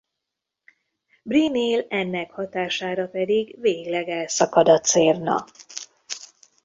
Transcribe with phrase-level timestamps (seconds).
[1.23, 5.45] Bree-nél ennek hatására pedig végleg elszakad a cérna.